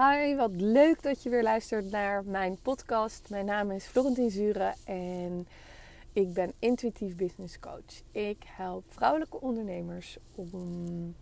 [0.00, 3.30] Hi, wat leuk dat je weer luistert naar mijn podcast.
[3.30, 5.48] Mijn naam is Florentine Zure en
[6.12, 8.02] ik ben intuïtief business coach.
[8.12, 11.14] Ik help vrouwelijke ondernemers om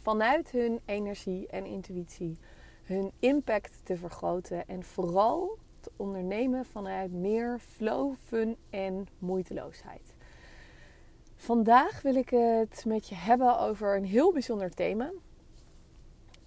[0.00, 2.38] vanuit hun energie en intuïtie
[2.82, 10.14] hun impact te vergroten en vooral te ondernemen vanuit meer flow, fun en moeiteloosheid.
[11.36, 15.10] Vandaag wil ik het met je hebben over een heel bijzonder thema.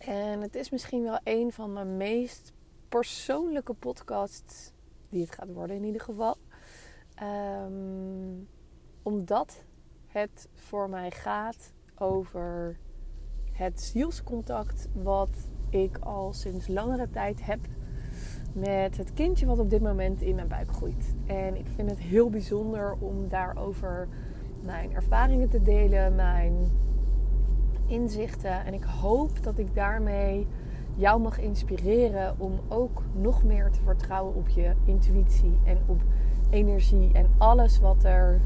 [0.05, 2.53] En het is misschien wel een van mijn meest
[2.89, 4.71] persoonlijke podcasts,
[5.09, 6.38] die het gaat worden in ieder geval.
[7.23, 8.47] Um,
[9.03, 9.63] omdat
[10.07, 12.77] het voor mij gaat over
[13.52, 17.59] het zielscontact wat ik al sinds langere tijd heb
[18.53, 21.16] met het kindje wat op dit moment in mijn buik groeit.
[21.25, 24.08] En ik vind het heel bijzonder om daarover
[24.61, 26.72] mijn ervaringen te delen, mijn
[27.88, 28.66] inzichten.
[28.66, 30.48] En ik hoop dat ik daarmee
[30.95, 36.02] jou mag inspireren om ook nog meer te vertrouwen op je intuïtie en op
[36.50, 38.41] energie en alles wat er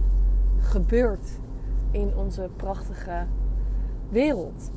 [0.60, 1.40] gebeurt
[1.92, 3.26] in onze prachtige
[4.10, 4.72] wereld.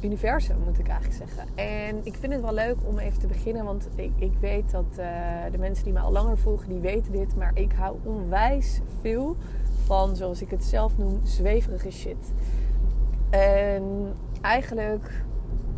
[0.00, 1.48] Universum moet ik eigenlijk zeggen.
[1.54, 4.84] En ik vind het wel leuk om even te beginnen, want ik, ik weet dat
[4.90, 5.06] uh,
[5.50, 7.36] de mensen die mij al langer volgen, die weten dit.
[7.36, 9.36] Maar ik hou onwijs veel
[9.84, 12.32] van, zoals ik het zelf noem, zweverige shit.
[13.30, 15.24] En eigenlijk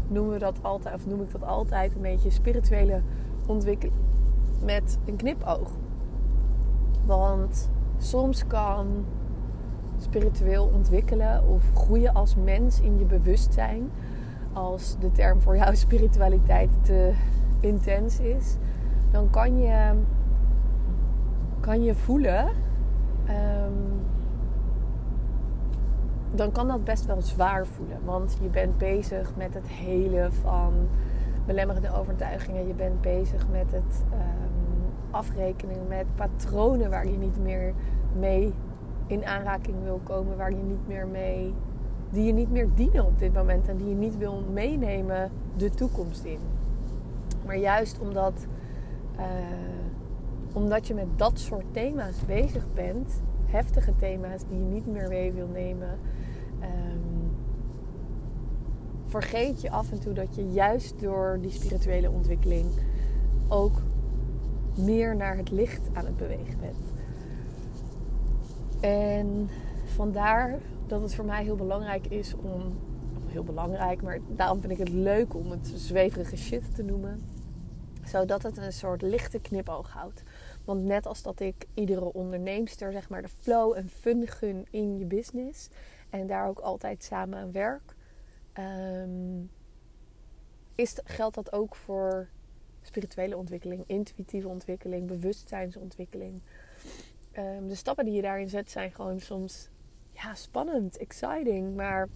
[0.09, 3.01] noemen we dat altijd, of noem ik dat altijd een beetje spirituele
[3.47, 3.97] ontwikkeling
[4.65, 5.71] met een knipoog.
[7.07, 9.05] Want soms kan
[9.99, 13.91] spiritueel ontwikkelen of groeien als mens in je bewustzijn,
[14.53, 17.13] als de term voor jouw spiritualiteit te
[17.61, 18.57] intens is,
[19.11, 19.93] dan kan je,
[21.61, 22.47] kan je voelen
[23.29, 23.98] um,
[26.31, 27.99] dan kan dat best wel zwaar voelen.
[28.05, 30.73] Want je bent bezig met het hele van
[31.47, 32.67] belemmerende overtuigingen.
[32.67, 34.19] Je bent bezig met het um,
[35.11, 37.75] afrekenen met patronen waar je niet meer
[38.19, 38.55] mee
[39.07, 40.37] in aanraking wil komen.
[40.37, 41.55] Waar je niet meer mee.
[42.11, 43.69] Die je niet meer dienen op dit moment.
[43.69, 46.39] En die je niet wil meenemen de toekomst in.
[47.47, 48.47] Maar juist omdat,
[49.17, 49.25] uh,
[50.53, 53.23] omdat je met dat soort thema's bezig bent.
[53.51, 55.99] Heftige thema's die je niet meer mee wil nemen
[56.63, 57.37] um,
[59.07, 62.67] vergeet je af en toe dat je juist door die spirituele ontwikkeling
[63.49, 63.83] ook
[64.77, 66.93] meer naar het licht aan het bewegen bent.
[68.81, 69.49] En
[69.85, 72.63] vandaar dat het voor mij heel belangrijk is om.
[73.27, 77.23] Heel belangrijk, maar daarom vind ik het leuk om het zweverige shit te noemen.
[78.05, 80.23] Zodat het een soort lichte knipoog houdt.
[80.69, 84.99] Want net als dat ik iedere onderneemster zeg maar de flow en fun gun in
[84.99, 85.69] je business,
[86.11, 87.95] en daar ook altijd samen aan werk,
[88.59, 89.51] um,
[90.75, 92.29] is, geldt dat ook voor
[92.83, 96.41] spirituele ontwikkeling, intuïtieve ontwikkeling, bewustzijnsontwikkeling.
[97.39, 99.69] Um, de stappen die je daarin zet zijn gewoon soms
[100.13, 102.09] ja, spannend, exciting, maar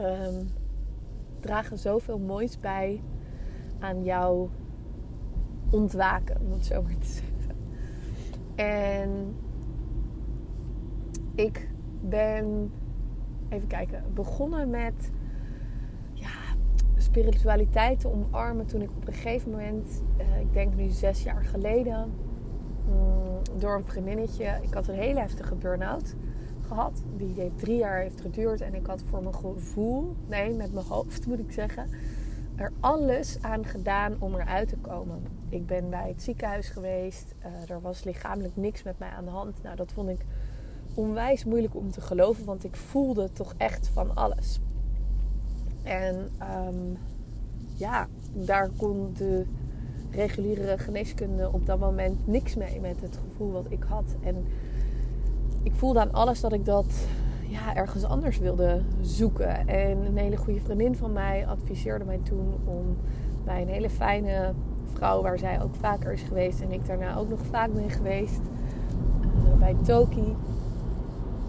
[0.00, 0.52] um,
[1.40, 3.02] dragen zoveel moois bij
[3.78, 4.50] aan jouw
[5.70, 7.56] ontwaken, om het zo maar te zeggen.
[8.54, 9.34] En
[11.34, 11.70] ik
[12.00, 12.72] ben,
[13.48, 15.10] even kijken, begonnen met
[16.12, 16.28] ja,
[16.96, 21.44] spiritualiteit te omarmen toen ik op een gegeven moment, uh, ik denk nu zes jaar
[21.44, 22.12] geleden,
[22.88, 26.14] um, door een vriendinnetje, ik had een hele heftige burn-out
[26.66, 27.02] gehad.
[27.16, 31.26] Die drie jaar heeft geduurd en ik had voor mijn gevoel, nee, met mijn hoofd
[31.26, 31.88] moet ik zeggen,
[32.54, 35.22] er alles aan gedaan om eruit te komen.
[35.48, 37.34] Ik ben bij het ziekenhuis geweest.
[37.40, 39.62] Uh, er was lichamelijk niks met mij aan de hand.
[39.62, 40.24] Nou, dat vond ik
[40.94, 44.60] onwijs moeilijk om te geloven, want ik voelde toch echt van alles.
[45.82, 46.30] En
[46.66, 46.96] um,
[47.74, 49.46] ja, daar kon de
[50.10, 54.16] reguliere geneeskunde op dat moment niks mee met het gevoel wat ik had.
[54.20, 54.44] En
[55.62, 57.06] ik voelde aan alles dat ik dat
[57.48, 59.68] ja, ergens anders wilde zoeken.
[59.68, 62.96] En een hele goede vriendin van mij adviseerde mij toen om
[63.44, 64.54] bij een hele fijne
[64.98, 68.40] waar zij ook vaker is geweest en ik daarna ook nog vaak ben geweest,
[69.20, 70.36] uh, bij Toki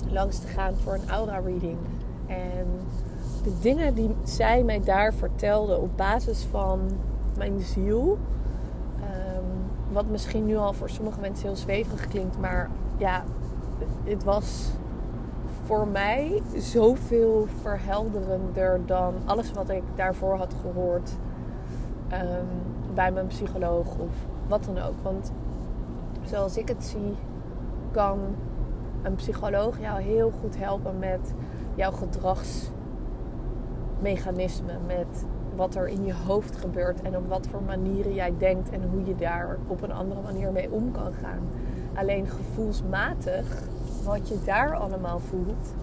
[0.10, 1.78] langs te gaan voor een aura reading.
[2.28, 2.68] En
[3.44, 6.80] de dingen die zij mij daar vertelde op basis van
[7.38, 8.18] mijn ziel.
[9.00, 9.44] Ehm,
[9.92, 13.24] wat misschien nu al voor sommige mensen heel zweverig klinkt, maar ja,
[14.04, 14.72] het was
[15.66, 21.12] voor mij zoveel verhelderender dan alles wat ik daarvoor had gehoord
[22.08, 22.46] ehm,
[23.00, 24.14] bij mijn psycholoog of
[24.48, 25.02] wat dan ook.
[25.02, 25.32] Want
[26.24, 27.16] zoals ik het zie,
[27.92, 28.20] kan
[29.02, 31.34] een psycholoog jou heel goed helpen met
[31.76, 35.26] jouw gedragsmechanismen, met
[35.56, 39.06] wat er in je hoofd gebeurt en op wat voor manieren jij denkt en hoe
[39.06, 41.48] je daar op een andere manier mee om kan gaan.
[41.94, 43.64] Alleen gevoelsmatig,
[44.04, 45.74] wat je daar allemaal voelt,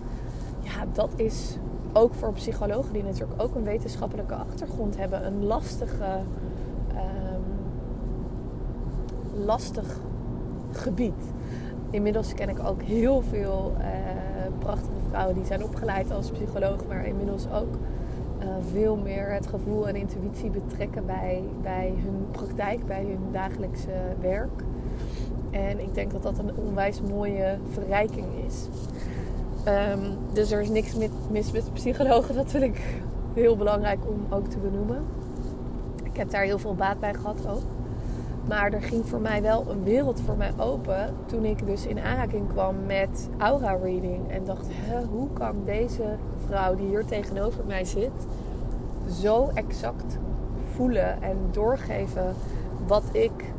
[0.60, 1.56] ja, dat is
[1.92, 6.20] ook voor psychologen die natuurlijk ook een wetenschappelijke achtergrond hebben, een lastige,
[9.44, 10.00] lastig
[10.72, 11.22] gebied.
[11.90, 13.84] Inmiddels ken ik ook heel veel uh,
[14.58, 17.74] prachtige vrouwen die zijn opgeleid als psycholoog, maar inmiddels ook
[18.42, 23.90] uh, veel meer het gevoel en intuïtie betrekken bij, bij hun praktijk, bij hun dagelijkse
[24.20, 24.62] werk.
[25.50, 28.68] En ik denk dat dat een onwijs mooie verrijking is.
[29.68, 30.94] Um, dus er is niks
[31.30, 32.34] mis met psychologen.
[32.34, 32.80] Dat vind ik
[33.34, 35.02] heel belangrijk om ook te benoemen.
[36.02, 37.62] Ik heb daar heel veel baat bij gehad ook.
[38.48, 41.98] Maar er ging voor mij wel een wereld voor mij open toen ik dus in
[41.98, 44.30] aanraking kwam met aura reading.
[44.30, 44.66] En dacht,
[45.10, 46.04] hoe kan deze
[46.46, 48.26] vrouw die hier tegenover mij zit
[49.20, 50.18] zo exact
[50.74, 52.34] voelen en doorgeven
[52.86, 53.52] wat ik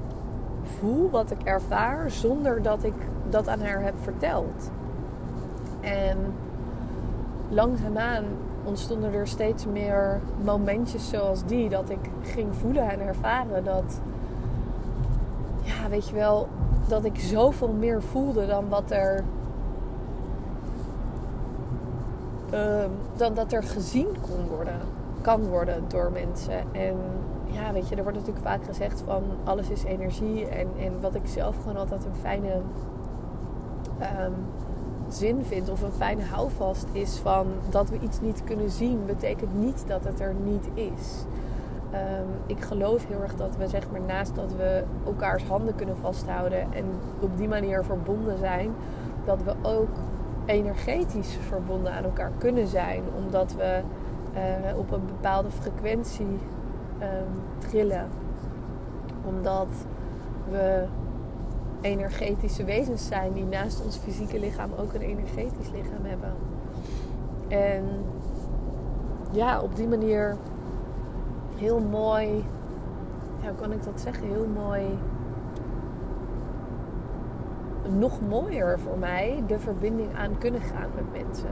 [0.79, 2.93] voel, wat ik ervaar, zonder dat ik
[3.29, 4.71] dat aan haar heb verteld.
[5.81, 6.17] En
[7.49, 8.23] langzaamaan
[8.63, 11.69] ontstonden er steeds meer momentjes zoals die.
[11.69, 14.01] Dat ik ging voelen en ervaren dat,
[15.89, 16.47] weet je wel,
[16.87, 19.23] dat ik zoveel meer voelde dan wat er.
[22.53, 22.85] Uh,
[23.15, 24.79] dan dat er gezien kon worden,
[25.21, 26.73] kan worden door mensen.
[26.73, 26.95] En
[27.45, 30.45] ja, weet je, er wordt natuurlijk vaak gezegd van alles is energie.
[30.45, 32.61] En, en wat ik zelf gewoon altijd een fijne
[34.01, 34.33] um,
[35.09, 39.53] zin vind of een fijne houvast is van dat we iets niet kunnen zien, betekent
[39.53, 41.25] niet dat het er niet is.
[41.93, 45.97] Um, ik geloof heel erg dat we, zeg maar, naast dat we elkaars handen kunnen
[45.97, 46.85] vasthouden en
[47.19, 48.71] op die manier verbonden zijn,
[49.25, 49.89] dat we ook
[50.45, 53.81] energetisch verbonden aan elkaar kunnen zijn, omdat we
[54.33, 56.39] uh, op een bepaalde frequentie
[57.01, 58.07] um, trillen.
[59.25, 59.67] Omdat
[60.49, 60.85] we
[61.81, 66.33] energetische wezens zijn die naast ons fysieke lichaam ook een energetisch lichaam hebben.
[67.47, 67.83] En
[69.31, 70.37] ja, op die manier
[71.57, 72.45] heel mooi,
[73.41, 74.27] ja, hoe kan ik dat zeggen?
[74.27, 74.97] Heel mooi,
[77.97, 81.49] nog mooier voor mij de verbinding aan kunnen gaan met mensen.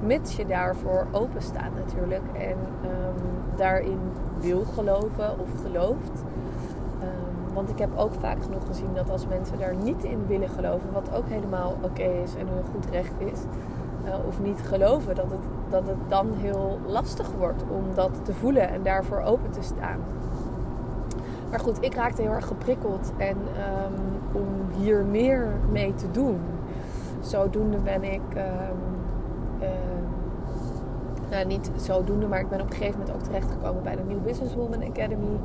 [0.00, 3.98] Mits je daarvoor open staat natuurlijk en um, daarin
[4.40, 6.22] wil geloven of gelooft.
[7.54, 10.92] Want ik heb ook vaak genoeg gezien dat als mensen daar niet in willen geloven,
[10.92, 13.40] wat ook helemaal oké is en hun goed recht is,
[14.04, 18.32] uh, of niet geloven, dat het, dat het dan heel lastig wordt om dat te
[18.32, 19.98] voelen en daarvoor open te staan.
[21.50, 26.40] Maar goed, ik raakte heel erg geprikkeld en um, om hier meer mee te doen.
[27.20, 28.20] Zodoende ben ik.
[28.34, 28.42] Um,
[29.60, 29.68] uh,
[31.30, 34.22] nou, niet zodoende, maar ik ben op een gegeven moment ook terechtgekomen bij de New
[34.22, 35.38] Businesswoman Academy.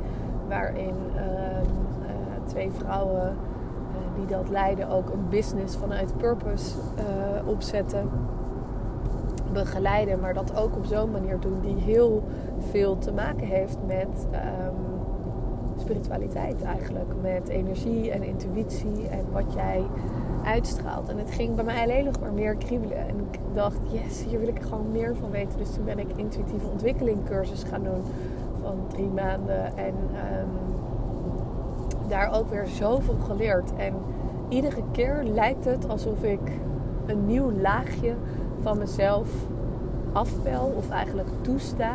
[0.48, 8.10] Waarin um, twee vrouwen uh, die dat leiden ook een business vanuit purpose uh, opzetten.
[9.64, 12.22] Begeleiden, maar dat ook op zo'n manier doen die heel
[12.58, 14.74] veel te maken heeft met um,
[15.76, 17.12] spiritualiteit eigenlijk.
[17.22, 19.82] Met energie en intuïtie en wat jij
[20.44, 21.08] uitstraalt.
[21.08, 22.98] En het ging bij mij alleen nog maar meer kriebelen.
[22.98, 25.58] En ik dacht, yes, hier wil ik gewoon meer van weten.
[25.58, 28.02] Dus toen ben ik intuïtieve ontwikkeling cursus gaan doen
[28.62, 29.76] van drie maanden.
[29.76, 30.48] En um,
[32.08, 33.72] daar ook weer zoveel geleerd.
[33.76, 33.94] En
[34.48, 36.40] iedere keer lijkt het alsof ik
[37.06, 38.14] een nieuw laagje
[38.62, 39.28] van mezelf
[40.12, 41.94] afpel of eigenlijk toesta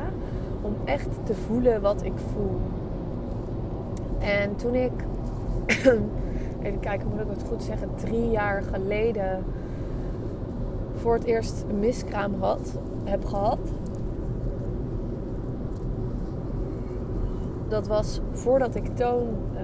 [0.61, 2.59] om echt te voelen wat ik voel.
[4.19, 4.91] En toen ik,
[6.63, 9.43] even kijken, moet ik het goed zeggen, drie jaar geleden
[10.95, 13.59] voor het eerst een miskraam had, heb gehad.
[17.67, 19.59] Dat was voordat ik toon uh,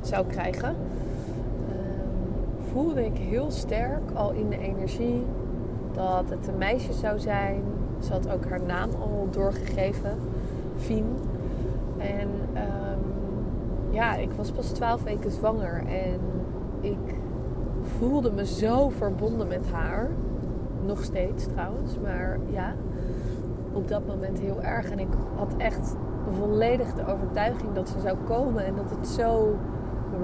[0.00, 0.76] zou krijgen, ehm,
[2.72, 5.24] voelde ik heel sterk al in de energie
[5.92, 7.62] dat het een meisje zou zijn.
[8.00, 10.18] Ze had ook haar naam al doorgegeven,
[10.76, 11.06] Fien.
[11.98, 12.98] En um,
[13.90, 16.20] ja, ik was pas twaalf weken zwanger en
[16.80, 17.14] ik
[17.98, 20.10] voelde me zo verbonden met haar.
[20.86, 22.74] Nog steeds trouwens, maar ja,
[23.72, 24.90] op dat moment heel erg.
[24.90, 25.96] En ik had echt
[26.38, 29.56] volledig de overtuiging dat ze zou komen en dat het zo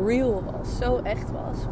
[0.04, 1.66] real was, zo echt was.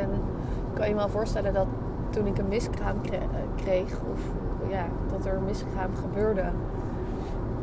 [0.00, 1.66] En ik kan je wel voorstellen dat
[2.10, 2.96] toen ik een miskraam
[3.56, 4.20] kreeg, of
[4.70, 6.42] ja, dat er een miskraam gebeurde,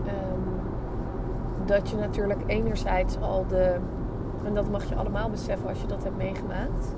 [0.05, 0.61] um,
[1.65, 3.75] dat je natuurlijk enerzijds al de,
[4.45, 6.95] en dat mag je allemaal beseffen als je dat hebt meegemaakt,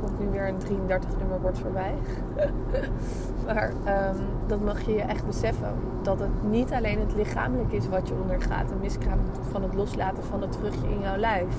[0.00, 1.94] komt nu weer een 33 nummer wordt voorbij.
[3.46, 4.16] maar ehm,
[4.46, 5.74] dat mag je je echt beseffen.
[6.02, 8.70] Dat het niet alleen het lichamelijk is wat je ondergaat.
[8.70, 9.18] Een miskraam
[9.50, 11.56] van het loslaten van het vruchtje in jouw lijf.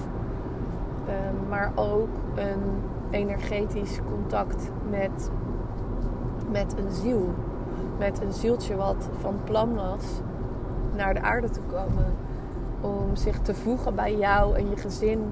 [1.08, 2.62] Ehm, maar ook een
[3.10, 5.32] energetisch contact met,
[6.52, 7.30] met een ziel.
[7.98, 10.22] Met een zieltje wat van plan was
[10.96, 12.06] naar de aarde te komen.
[12.82, 15.24] Om zich te voegen bij jou en je gezin.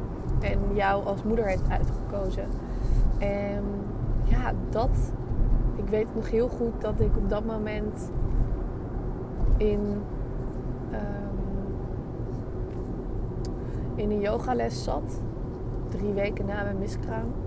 [0.41, 2.47] En jou als moeder heeft uitgekozen.
[3.17, 3.63] En
[4.23, 5.11] ja, dat.
[5.75, 8.11] Ik weet nog heel goed dat ik op dat moment
[9.57, 9.79] in,
[10.91, 11.65] um,
[13.95, 15.21] in een yogales zat.
[15.89, 17.44] Drie weken na mijn miskraam.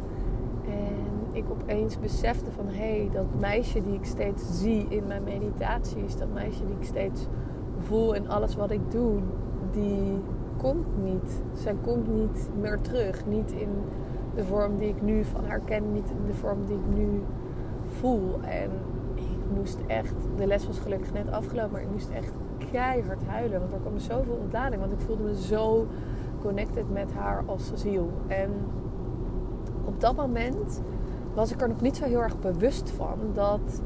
[0.71, 5.23] En ik opeens besefte van hé, hey, dat meisje die ik steeds zie in mijn
[5.25, 7.27] meditaties, dat meisje die ik steeds
[7.79, 9.21] voel in alles wat ik doe,
[9.71, 10.21] die
[10.59, 11.43] komt niet.
[11.53, 13.27] Zij komt niet meer terug.
[13.27, 13.69] Niet in
[14.35, 17.23] de vorm die ik nu van haar ken, niet in de vorm die ik nu
[17.85, 18.41] voel.
[18.43, 18.71] En
[19.15, 22.33] ik moest echt, de les was gelukkig net afgelopen, maar ik moest echt
[22.73, 23.61] keihard huilen.
[23.61, 24.81] Want er kwam zoveel ontlading.
[24.81, 25.87] Want ik voelde me zo
[26.41, 28.11] connected met haar als ziel.
[28.27, 28.51] En
[29.99, 30.81] op dat moment
[31.35, 33.83] was ik er nog niet zo heel erg bewust van dat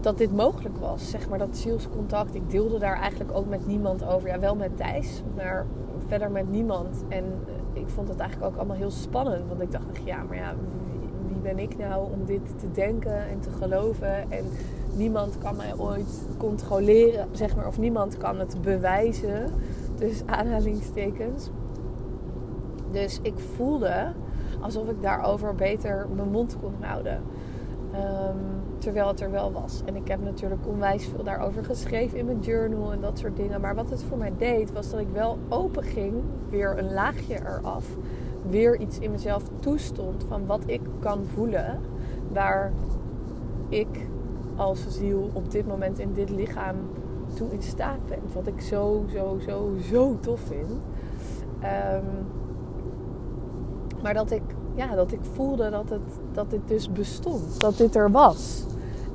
[0.00, 1.10] dat dit mogelijk was.
[1.10, 2.34] Zeg maar dat zielscontact.
[2.34, 4.28] Ik deelde daar eigenlijk ook met niemand over.
[4.28, 5.66] Ja, wel met Thijs, maar
[6.06, 7.04] verder met niemand.
[7.08, 7.24] En
[7.74, 9.48] eh, ik vond het eigenlijk ook allemaal heel spannend.
[9.48, 10.54] Want ik dacht, ja, maar ja,
[10.90, 14.30] wie, wie ben ik nou om dit te denken en te geloven?
[14.30, 14.44] En
[14.94, 17.66] niemand kan mij ooit controleren, zeg maar.
[17.66, 19.50] Of niemand kan het bewijzen.
[19.96, 21.50] Dus aanhalingstekens.
[22.90, 24.12] Dus ik voelde
[24.60, 27.22] alsof ik daarover beter mijn mond kon houden.
[27.92, 28.36] Ehm,
[28.78, 29.82] terwijl het er wel was.
[29.84, 33.60] En ik heb natuurlijk onwijs veel daarover geschreven in mijn journal en dat soort dingen.
[33.60, 36.14] Maar wat het voor mij deed, was dat ik wel open ging,
[36.50, 37.86] weer een laagje eraf.
[38.48, 41.80] Weer iets in mezelf toestond van wat ik kan voelen.
[42.32, 42.72] Waar
[43.68, 44.06] ik
[44.56, 46.76] als ziel op dit moment in dit lichaam
[47.34, 48.20] toe in staat ben.
[48.32, 50.80] Wat ik zo, zo, zo, zo tof vind.
[51.60, 52.04] Ehm,
[54.02, 54.42] maar dat ik
[54.78, 57.60] ja, dat ik voelde dat, het, dat dit dus bestond.
[57.60, 58.66] Dat dit er was.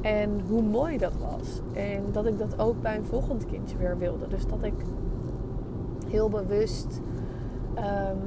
[0.01, 1.61] En hoe mooi dat was.
[1.73, 4.27] En dat ik dat ook bij een volgend kindje weer wilde.
[4.27, 4.73] Dus dat ik
[6.07, 7.01] heel bewust
[7.77, 8.19] um,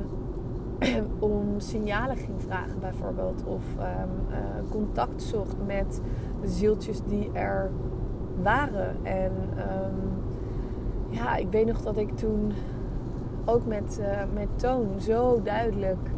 [1.31, 3.43] om signalen ging vragen, bijvoorbeeld.
[3.45, 6.01] Of um, uh, contact zocht met
[6.41, 7.71] de zieltjes die er
[8.43, 8.97] waren.
[9.03, 9.95] En um,
[11.09, 12.53] ja, ik weet nog dat ik toen
[13.45, 16.11] ook met, uh, met Toon zo duidelijk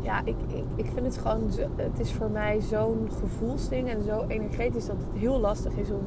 [0.00, 1.40] ja, ik, ik, ik vind het gewoon,
[1.76, 6.02] het is voor mij zo'n gevoelsding en zo energetisch dat het heel lastig is om,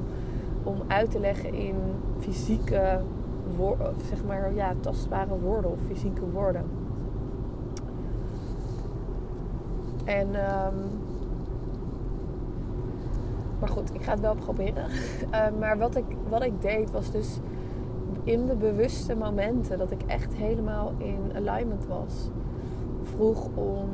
[0.64, 1.76] om uit te leggen in
[2.20, 3.02] fysieke,
[4.10, 6.66] zeg maar, ja, tastbare woorden of fysieke woorden.
[10.06, 10.76] En, um,
[13.60, 14.86] maar goed, ik ga het wel proberen.
[15.32, 17.40] Uh, maar wat ik, wat ik deed was dus
[18.26, 22.30] in de bewuste momenten dat ik echt helemaal in alignment was
[23.04, 23.90] vroeg om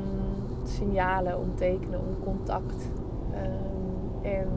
[0.64, 2.90] signalen, om tekenen, om contact.
[3.34, 4.48] Um, en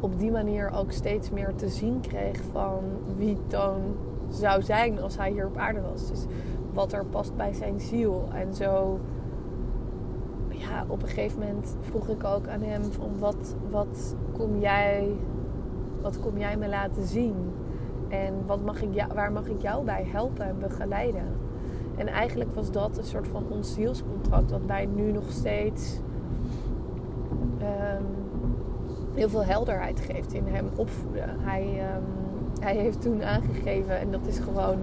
[0.00, 2.78] op die manier ook steeds meer te zien kreeg van
[3.16, 3.80] wie Toon
[4.28, 6.08] zou zijn als hij hier op aarde was.
[6.08, 6.24] Dus
[6.72, 8.28] wat er past bij zijn ziel.
[8.34, 9.00] En zo,
[10.48, 15.16] ja, op een gegeven moment vroeg ik ook aan hem van wat, wat kom jij,
[16.02, 17.51] wat kom jij me laten zien?
[18.12, 21.24] En wat mag ik jou, waar mag ik jou bij helpen en begeleiden?
[21.96, 26.00] En eigenlijk was dat een soort van ons zielscontract, wat mij nu nog steeds
[27.60, 28.06] um,
[29.14, 31.28] heel veel helderheid geeft in hem opvoeden.
[31.38, 32.04] Hij, um,
[32.60, 34.78] hij heeft toen aangegeven, en dat is gewoon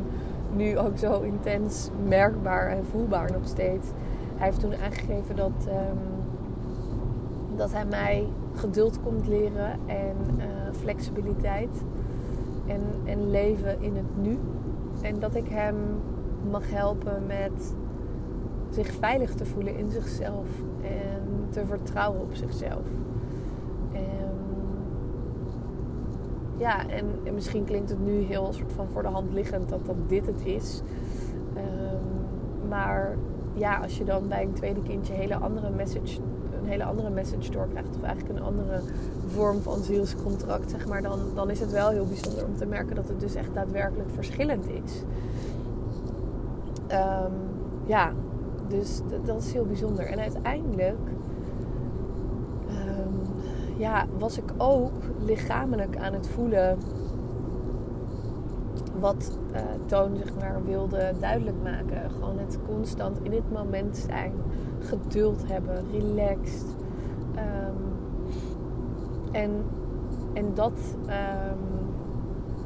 [0.55, 3.88] nu ook zo intens merkbaar en voelbaar nog steeds.
[4.36, 6.00] Hij heeft toen aangegeven dat, um,
[7.55, 11.83] dat hij mij geduld komt leren en uh, flexibiliteit
[12.69, 14.39] en, en leven in het nu.
[15.01, 15.75] En dat ik hem
[16.49, 17.75] mag helpen met
[18.69, 20.47] zich veilig te voelen in zichzelf
[20.81, 22.88] en te vertrouwen op zichzelf.
[26.59, 29.85] Ja, en, en, misschien klinkt het nu heel soort van voor de hand liggend dat,
[29.85, 30.81] dat dit het is.
[31.55, 33.17] Um, maar
[33.53, 36.19] ja, als je dan bij een tweede kindje hele andere message,
[36.61, 38.79] een hele andere message doorkrijgt, of eigenlijk een andere
[39.29, 42.95] vorm van zielscontract, zeg maar, dan, dan is het wel heel bijzonder om te merken
[42.95, 45.03] dat het dus echt daadwerkelijk verschillend is.
[46.91, 47.33] Um,
[47.86, 48.13] ja,
[48.67, 50.05] dus dat is heel bijzonder.
[50.05, 51.00] En uiteindelijk
[52.69, 53.19] um,
[53.77, 54.91] ja, was ik ook
[55.25, 56.77] lichamelijk aan het voelen
[59.00, 62.12] wat uh, Toon zeg maar, wilde duidelijk maken.
[62.12, 64.31] Gewoon het constant in het moment zijn,
[64.79, 66.65] geduld hebben, relaxed.
[69.31, 69.51] En,
[70.33, 71.79] en dat um,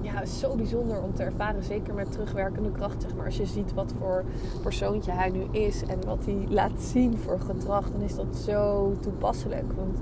[0.01, 1.63] ja, is zo bijzonder om te ervaren.
[1.63, 3.01] Zeker met terugwerkende kracht.
[3.01, 3.25] Zeg maar.
[3.25, 4.23] Als je ziet wat voor
[4.61, 8.93] persoontje hij nu is en wat hij laat zien voor gedrag, dan is dat zo
[8.99, 9.73] toepasselijk.
[9.75, 9.99] Want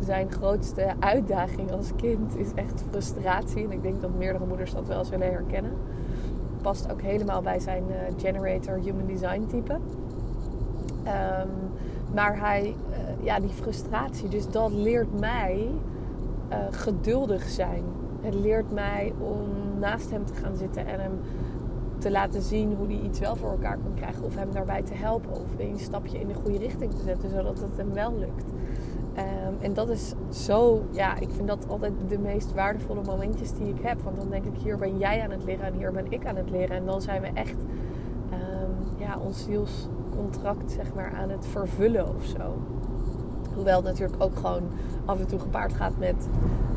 [0.00, 3.64] zijn grootste uitdaging als kind is echt frustratie.
[3.64, 5.72] En ik denk dat meerdere moeders dat wel zullen herkennen.
[6.62, 9.72] Past ook helemaal bij zijn uh, generator human design type.
[9.72, 11.50] Um,
[12.14, 15.68] maar hij, uh, ja, die frustratie, dus dat leert mij
[16.50, 17.82] uh, geduldig zijn.
[18.20, 21.20] Het leert mij om naast hem te gaan zitten en hem
[21.98, 24.24] te laten zien hoe hij iets wel voor elkaar kan krijgen.
[24.24, 25.30] Of hem daarbij te helpen.
[25.30, 28.44] Of een stapje in de goede richting te zetten, zodat het hem wel lukt.
[29.18, 33.68] Um, en dat is zo, ja, ik vind dat altijd de meest waardevolle momentjes die
[33.68, 34.00] ik heb.
[34.00, 36.36] Want dan denk ik, hier ben jij aan het leren en hier ben ik aan
[36.36, 36.76] het leren.
[36.76, 37.56] En dan zijn we echt
[38.32, 42.54] um, ja, ons zielscontract zeg maar, aan het vervullen of zo.
[43.56, 44.62] Hoewel het natuurlijk ook gewoon
[45.04, 46.28] af en toe gepaard gaat met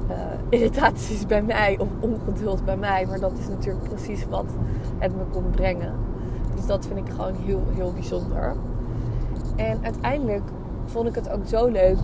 [0.09, 0.15] uh,
[0.50, 3.05] irritaties bij mij of ongeduld bij mij.
[3.05, 4.45] Maar dat is natuurlijk precies wat
[4.98, 5.93] het me kon brengen.
[6.55, 8.55] Dus dat vind ik gewoon heel, heel bijzonder.
[9.55, 10.43] En uiteindelijk
[10.86, 11.98] vond ik het ook zo leuk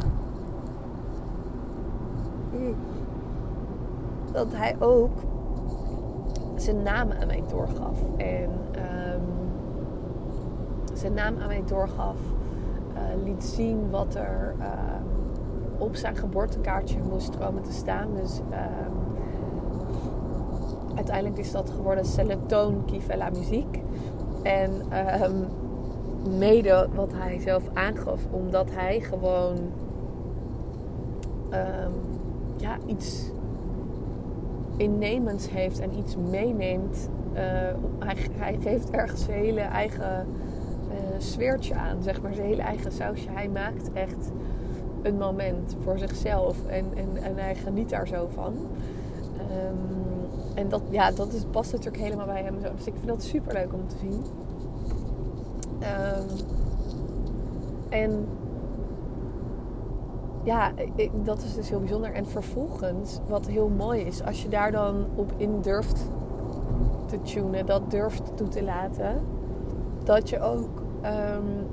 [4.32, 5.12] dat hij ook
[6.55, 7.98] zijn naam aan mij doorgaf.
[8.17, 9.22] En um,
[10.94, 12.17] zijn naam aan mij doorgaf.
[12.96, 15.06] Uh, liet zien wat er um,
[15.78, 18.08] op zijn geboortekaartje moest komen te staan.
[18.16, 19.18] Dus um,
[20.96, 23.82] uiteindelijk is dat geworden Celetoon Kivella Muziek.
[24.44, 24.72] En
[26.38, 29.58] mede wat hij zelf aangaf, omdat hij gewoon
[32.58, 33.32] ja, iets
[34.78, 37.10] innemends heeft en iets meeneemt.
[37.34, 37.40] Uh,
[38.00, 40.28] hij, hij, geeft ergens hele eigen
[41.22, 43.29] sfeertje aan, zeg maar, zijn hele eigen sausje.
[43.31, 44.31] Hij maakt echt
[45.01, 48.53] een moment voor zichzelf en, en, en hij geniet daar zo van.
[49.34, 50.03] Um,
[50.53, 52.59] en dat, ja, dat is, past natuurlijk helemaal bij hem.
[52.61, 52.68] Zo.
[52.75, 54.24] Dus ik vind dat super leuk om te zien.
[55.79, 56.37] Um,
[57.90, 58.27] en
[60.44, 62.13] ja, ik, dat is dus heel bijzonder.
[62.13, 66.09] En vervolgens, wat heel mooi is, als je daar dan op in durft
[67.05, 69.22] te tunen, dat durft toe te laten,
[70.03, 71.68] dat je ook um,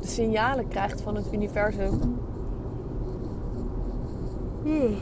[0.00, 2.18] signalen krijgt van het universum.
[4.62, 4.94] Hmm.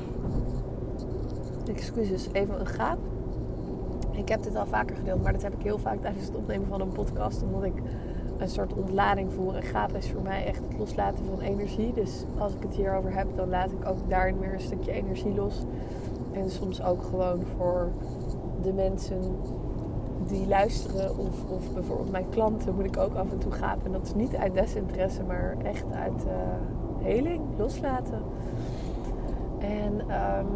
[1.66, 2.98] Excuses, even een gaap.
[4.10, 6.68] Ik heb dit al vaker gedeeld, maar dat heb ik heel vaak tijdens het opnemen
[6.68, 7.82] van een podcast, omdat ik
[8.38, 9.56] een soort ontlading voel.
[9.56, 11.92] En gaap is voor mij echt het loslaten van energie.
[11.92, 15.34] Dus als ik het hierover heb, dan laat ik ook daarin weer een stukje energie
[15.34, 15.64] los.
[16.32, 17.90] En soms ook gewoon voor
[18.62, 19.22] de mensen
[20.28, 23.84] die luisteren of, of bijvoorbeeld mijn klanten moet ik ook af en toe gapen.
[23.84, 26.32] En dat is niet uit desinteresse, maar echt uit uh,
[27.04, 28.22] heling, loslaten.
[29.58, 30.46] En, um,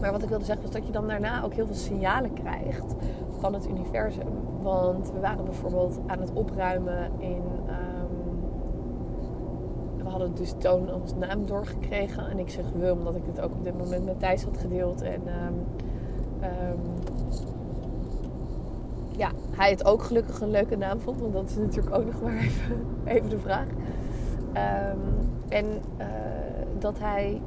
[0.00, 2.94] maar wat ik wilde zeggen was dat je dan daarna ook heel veel signalen krijgt
[3.38, 4.28] van het universum.
[4.62, 7.42] Want we waren bijvoorbeeld aan het opruimen in.
[7.68, 8.44] Um,
[10.02, 12.30] we hadden dus Toon ons naam doorgekregen.
[12.30, 15.02] En ik zeg we, omdat ik dit ook op dit moment met Thijs had gedeeld.
[15.02, 15.66] En um,
[19.16, 21.20] ja, hij het ook gelukkig een leuke naam vond.
[21.20, 23.66] Want dat is natuurlijk ook nog maar even, even de vraag.
[25.48, 25.66] en
[25.98, 26.06] uh,
[26.78, 27.40] dat hij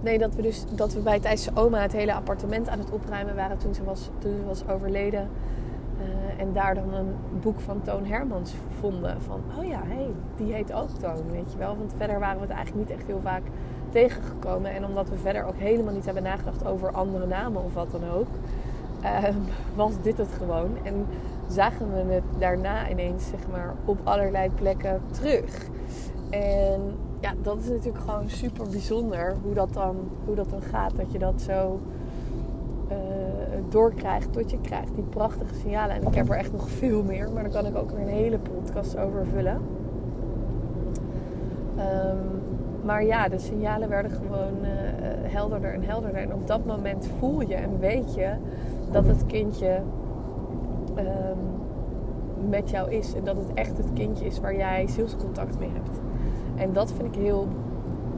[0.00, 3.34] Nee, dat we dus dat we bij Thijs' oma het hele appartement aan het opruimen
[3.34, 5.28] waren toen ze was, toen ze was overleden.
[5.98, 9.22] Uh, en daar dan een boek van Toon Hermans vonden.
[9.22, 11.76] Van, oh ja, hey, die heet ook Toon, weet je wel.
[11.76, 13.42] Want verder waren we het eigenlijk niet echt heel vaak
[13.88, 14.74] tegengekomen.
[14.74, 18.10] En omdat we verder ook helemaal niet hebben nagedacht over andere namen of wat dan
[18.10, 18.28] ook.
[19.02, 19.28] Uh,
[19.74, 20.70] was dit het gewoon.
[20.82, 21.06] En
[21.46, 25.66] zagen we het daarna ineens, zeg maar, op allerlei plekken terug.
[26.30, 26.80] En
[27.20, 30.96] ja, dat is natuurlijk gewoon super bijzonder hoe dat dan, hoe dat dan gaat.
[30.96, 31.80] Dat je dat zo
[32.90, 32.96] uh,
[33.68, 34.94] doorkrijgt tot je krijgt.
[34.94, 35.96] Die prachtige signalen.
[35.96, 38.08] En ik heb er echt nog veel meer, maar daar kan ik ook weer een
[38.08, 39.60] hele podcast over vullen.
[41.78, 42.42] Um,
[42.84, 44.68] maar ja, de signalen werden gewoon uh,
[45.22, 46.20] helderder en helderder.
[46.20, 48.32] En op dat moment voel je en weet je
[48.90, 49.80] dat het kindje
[50.98, 51.38] um,
[52.48, 53.14] met jou is.
[53.14, 56.00] En dat het echt het kindje is waar jij zielscontact mee hebt.
[56.54, 57.48] En dat vind ik heel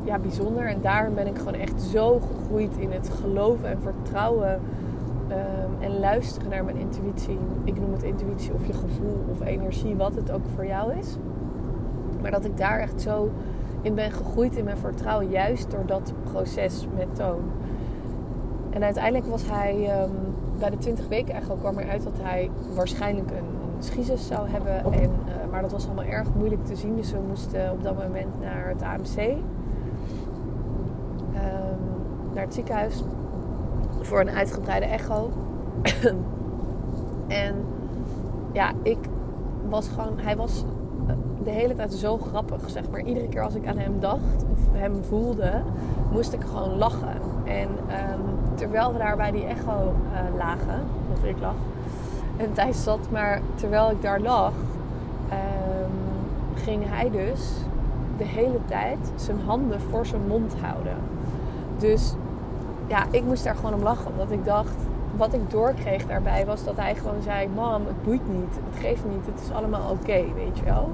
[0.04, 0.66] ja, bijzonder.
[0.66, 4.60] En daarom ben ik gewoon echt zo gegroeid in het geloven en vertrouwen.
[5.30, 7.38] Um, en luisteren naar mijn intuïtie.
[7.64, 11.16] Ik noem het intuïtie of je gevoel of energie, wat het ook voor jou is.
[12.22, 13.30] Maar dat ik daar echt zo
[13.82, 17.42] in ben gegroeid in mijn vertrouwen, juist door dat proces met Toon.
[18.70, 20.10] En uiteindelijk was hij ehm,
[20.60, 24.92] bij de 20 weken echo kwam eruit dat hij waarschijnlijk een, schizus zou hebben.
[24.92, 26.96] En, uh, maar dat was allemaal erg moeilijk te zien.
[26.96, 29.16] Dus we moesten op dat moment naar het AMC.
[29.18, 29.42] Um,
[31.34, 33.02] ehm, naar het ziekenhuis.
[34.00, 35.30] Voor een uitgebreide echo.
[37.44, 37.54] en
[38.52, 38.98] ja, ik
[39.68, 40.18] was gewoon...
[40.18, 40.64] Hij was
[41.44, 43.00] de hele tijd zo grappig, zeg maar.
[43.00, 45.62] Iedere keer als ik aan hem dacht of hem voelde,
[46.12, 47.19] moest ik gewoon lachen.
[47.50, 50.80] En um, terwijl we daar bij die echo uh, lagen,
[51.12, 51.54] of ik lag,
[52.36, 55.92] en Thijs zat, maar terwijl ik daar lag, um,
[56.54, 57.50] ging hij dus
[58.16, 60.96] de hele tijd zijn handen voor zijn mond houden.
[61.78, 62.14] Dus
[62.86, 64.74] ja, ik moest daar gewoon om lachen, omdat ik dacht,
[65.16, 69.04] wat ik doorkreeg daarbij was dat hij gewoon zei: Mam, het boeit niet, het geeft
[69.04, 70.90] niet, het is allemaal oké, weet je wel.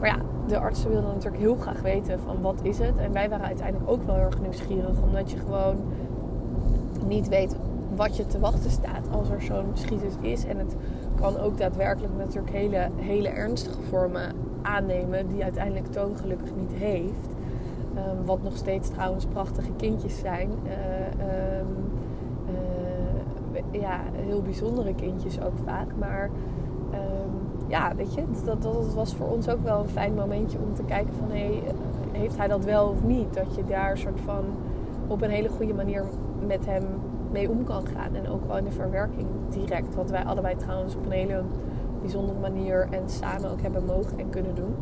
[0.00, 0.16] Maar ja,
[0.48, 2.98] de artsen wilden natuurlijk heel graag weten van wat is het.
[2.98, 5.76] En wij waren uiteindelijk ook wel heel erg nieuwsgierig, omdat je gewoon
[7.06, 7.56] niet weet
[7.96, 10.44] wat je te wachten staat als er zo'n schieters is.
[10.44, 10.76] En het
[11.20, 14.32] kan ook daadwerkelijk natuurlijk hele, hele ernstige vormen
[14.62, 17.28] aannemen, die uiteindelijk Toon gelukkig niet heeft.
[17.96, 20.50] Um, wat nog steeds trouwens prachtige kindjes zijn.
[20.64, 21.66] Uh, um,
[23.72, 25.96] uh, ja, heel bijzondere kindjes ook vaak.
[25.98, 26.30] Maar
[26.92, 27.15] um,
[27.66, 30.82] ja, weet je, dat, dat was voor ons ook wel een fijn momentje om te
[30.82, 31.30] kijken van...
[31.30, 31.62] hé, hey,
[32.12, 33.34] heeft hij dat wel of niet?
[33.34, 34.44] Dat je daar soort van
[35.06, 36.04] op een hele goede manier
[36.46, 36.84] met hem
[37.30, 38.14] mee om kan gaan.
[38.14, 39.94] En ook wel in de verwerking direct.
[39.94, 41.42] Wat wij allebei trouwens op een hele
[42.00, 44.74] bijzondere manier en samen ook hebben mogen en kunnen doen.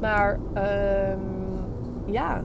[0.00, 0.38] Maar
[1.12, 1.20] um,
[2.04, 2.42] ja,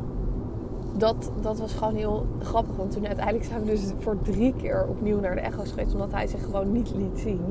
[0.98, 2.76] dat, dat was gewoon heel grappig.
[2.76, 5.94] Want toen uiteindelijk zijn we dus voor drie keer opnieuw naar de echo's geweest.
[5.94, 7.42] Omdat hij zich gewoon niet liet zien.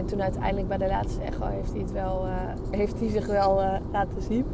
[0.00, 2.32] En toen uiteindelijk bij de laatste echo heeft hij, het wel, uh,
[2.70, 4.44] heeft hij zich wel uh, laten zien.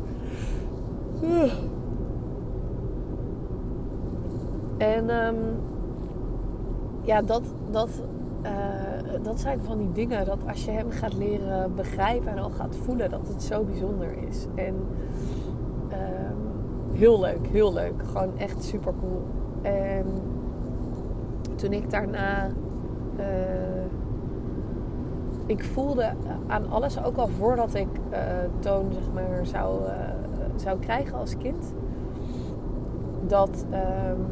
[4.79, 5.37] En um,
[7.03, 7.89] ja, dat, dat,
[8.43, 12.51] uh, dat zijn van die dingen dat als je hem gaat leren begrijpen en al
[12.51, 14.47] gaat voelen, dat het zo bijzonder is.
[14.55, 14.75] En
[15.93, 18.03] um, heel leuk, heel leuk.
[18.05, 19.23] Gewoon echt super cool.
[19.63, 20.07] En
[21.55, 22.49] toen ik daarna.
[25.47, 26.13] Ik voelde
[26.47, 28.19] aan alles, ook al voordat ik uh,
[28.59, 29.91] Toon zeg maar, zou, uh,
[30.57, 31.75] zou krijgen als kind,
[33.27, 33.65] dat.
[33.71, 34.27] Um,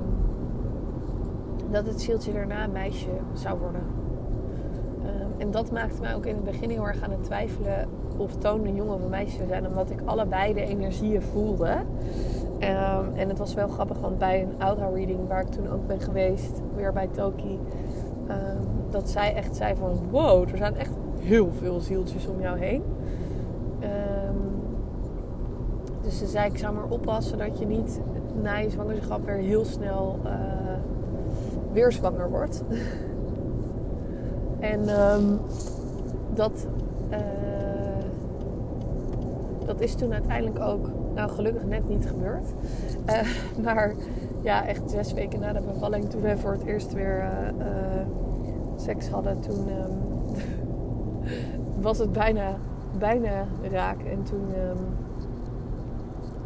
[1.71, 3.81] dat het zieltje daarna een meisje zou worden.
[5.03, 8.37] Um, en dat maakte mij ook in het begin heel erg aan het twijfelen of
[8.37, 9.67] Toon een jongen of een meisje zou zijn.
[9.67, 11.71] Omdat ik allebei de energieën voelde.
[11.71, 15.87] Um, en het was wel grappig, want bij een aura reading waar ik toen ook
[15.87, 17.59] ben geweest, weer bij Toki,
[18.91, 20.93] dat zij echt zei van wow, er zijn echt
[21.25, 22.83] heel veel zieltjes om jou heen.
[26.03, 28.01] dus ze zei, ik zou maar oppassen dat je niet
[28.43, 30.31] na je zwangerschap weer heel snel uh,
[31.73, 32.63] weer zwanger wordt.
[34.61, 35.41] en um,
[36.35, 36.67] dat,
[37.11, 37.19] uh,
[39.67, 42.47] dat is toen uiteindelijk ook, nou gelukkig net niet gebeurd.
[43.07, 43.21] Uh,
[43.65, 43.95] maar
[44.41, 47.29] ja, echt zes weken na de bevalling, toen we voor het eerst weer
[48.77, 50.04] seks hadden, toen um,
[51.85, 52.57] was het bijna,
[52.99, 54.01] bijna raak.
[54.03, 54.79] En toen, um,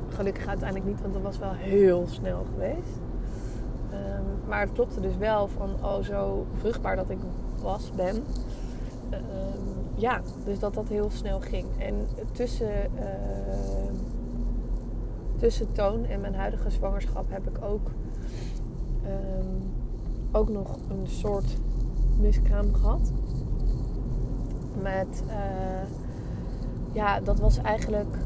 [0.08, 2.98] gelukkig uiteindelijk niet, want dat was wel heel snel geweest.
[3.92, 7.18] Um, maar het klopte dus wel van, oh zo vruchtbaar dat ik
[7.62, 8.16] was, ben.
[8.16, 8.22] Um,
[9.94, 11.66] ja, dus dat dat heel snel ging.
[11.78, 11.94] En
[12.32, 13.90] tussen, uh,
[15.36, 17.90] tussen Toon en mijn huidige zwangerschap heb ik ook,
[20.32, 21.56] ook nog een soort
[22.20, 23.12] miskraam gehad.
[24.82, 25.34] Met, uh,
[26.92, 28.16] ja, dat was eigenlijk,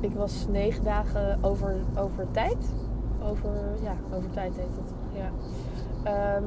[0.00, 2.56] ik was negen dagen over, over tijd
[3.30, 3.50] over,
[3.82, 4.92] ja, over tijd heet het.
[5.12, 5.30] Ja.
[6.36, 6.44] Um,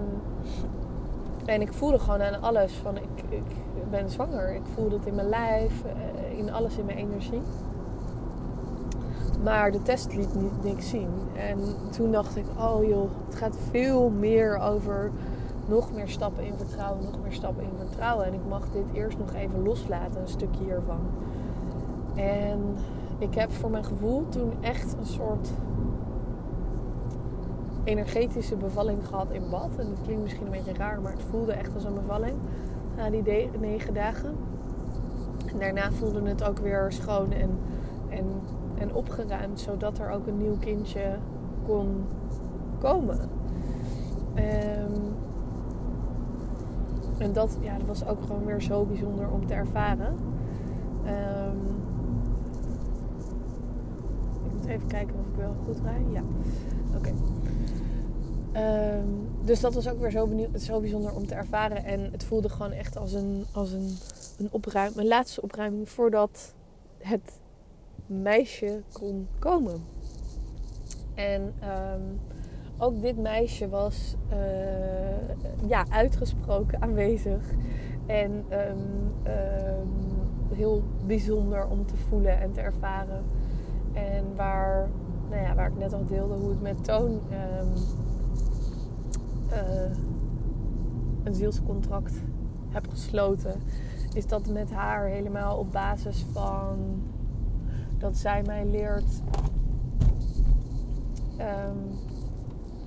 [1.46, 3.44] en ik voelde gewoon aan alles van ik, ik
[3.90, 4.56] ben zwanger.
[4.56, 7.42] Ik voelde het in mijn lijf, eh, in alles in mijn energie.
[9.44, 11.10] Maar de test liet niet, niks zien.
[11.36, 11.60] En
[11.92, 15.12] toen dacht ik, oh joh, het gaat veel meer over
[15.68, 18.26] nog meer stappen in vertrouwen, nog meer stappen in vertrouwen.
[18.26, 21.00] En ik mag dit eerst nog even loslaten, een stukje hiervan.
[22.16, 22.60] En
[23.18, 25.50] ik heb voor mijn gevoel toen echt een soort
[27.84, 29.70] energetische bevalling gehad in bad.
[29.78, 32.36] En dat klinkt misschien een beetje raar, maar het voelde echt als een bevalling
[32.96, 34.36] na die negen dagen.
[35.52, 37.50] En daarna voelde het ook weer schoon en,
[38.10, 38.26] en,
[38.78, 41.18] en opgeruimd, zodat er ook een nieuw kindje
[41.66, 42.06] kon
[42.80, 43.20] komen.
[44.36, 45.17] Um,
[47.20, 50.16] en dat, ja, dat was ook gewoon weer zo bijzonder om te ervaren.
[51.06, 51.78] Um,
[54.68, 56.06] Even kijken of ik wel goed rij.
[56.12, 56.24] Ja,
[56.96, 57.14] oké.
[58.52, 59.08] Ehm,
[59.42, 61.84] dus dat was ook weer zo, zo bijzonder om te ervaren.
[61.84, 63.98] En het voelde gewoon echt als een, als een,
[64.38, 66.54] een, opruim, mijn laatste opruiming voordat
[66.98, 67.40] het
[68.06, 69.84] meisje kon komen.
[71.16, 72.02] En ehm,
[72.78, 74.38] ook dit meisje was uh,
[75.68, 77.44] ja, uitgesproken aanwezig.
[78.06, 79.14] En um,
[80.54, 83.24] heel bijzonder om te voelen en te ervaren.
[83.94, 84.90] En waar,
[85.30, 87.38] nou ja, waar ik net al deelde hoe ik met Toon uh,
[91.24, 92.14] een zielscontract
[92.70, 93.62] heb gesloten,
[94.14, 97.02] is dat met haar helemaal op basis van
[97.98, 99.22] dat zij mij leert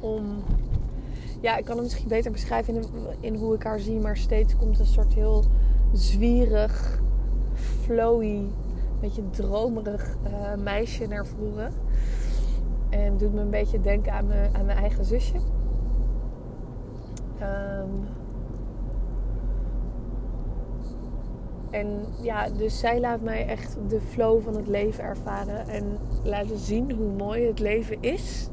[0.00, 0.42] om.
[1.40, 2.84] Ja, ik kan het misschien beter beschrijven in,
[3.20, 5.44] in hoe ik haar zie, maar steeds komt een soort heel
[5.92, 7.02] zwierig,
[7.54, 8.42] flowy,
[9.00, 11.72] beetje dromerig uh, meisje naar voren.
[12.90, 15.36] En doet me een beetje denken aan mijn, aan mijn eigen zusje.
[17.40, 18.08] Um,
[21.70, 26.58] en ja, dus zij laat mij echt de flow van het leven ervaren en laten
[26.58, 28.48] zien hoe mooi het leven is.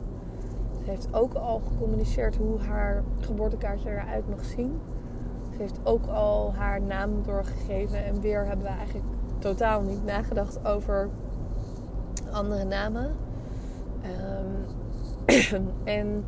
[0.87, 4.79] Heeft ook al gecommuniceerd hoe haar geboortekaartje eruit mag zien.
[5.51, 8.05] Ze heeft ook al haar naam doorgegeven.
[8.05, 9.05] En weer hebben we eigenlijk
[9.39, 11.09] totaal niet nagedacht over
[12.31, 13.15] andere namen.
[14.05, 14.65] Um,
[15.83, 16.23] en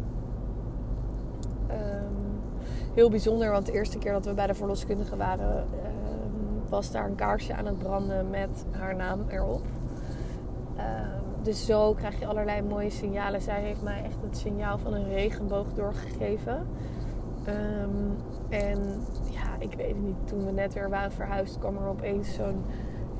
[3.00, 7.06] heel bijzonder, want de eerste keer dat we bij de verloskundige waren, ehm, was daar
[7.06, 9.62] een kaarsje aan het branden met haar naam erop.
[10.76, 13.42] Ehm, dus zo krijg je allerlei mooie signalen.
[13.42, 16.68] Zij heeft mij echt het signaal van een regenboog doorgegeven.
[17.44, 17.90] Ehm,
[18.50, 18.80] en
[19.32, 20.16] ja, ik weet het niet.
[20.28, 22.64] Toen we net weer waren verhuisd, kwam er opeens zo'n